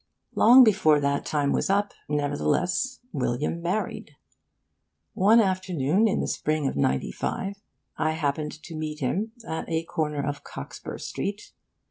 [0.33, 4.15] Long before that time was up, nevertheless, William married.
[5.13, 7.61] One afternoon in the spring of '95
[7.97, 11.53] I happened to meet him at a corner of Cockspur Street.